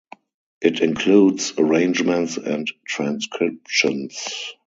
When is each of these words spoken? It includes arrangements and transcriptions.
It 0.61 0.79
includes 0.81 1.53
arrangements 1.59 2.35
and 2.37 2.65
transcriptions. 2.87 4.49